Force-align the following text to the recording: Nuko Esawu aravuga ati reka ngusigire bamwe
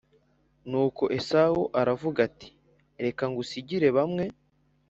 Nuko 0.69 1.03
Esawu 1.17 1.63
aravuga 1.81 2.19
ati 2.29 2.49
reka 3.03 3.23
ngusigire 3.31 3.87
bamwe 3.97 4.25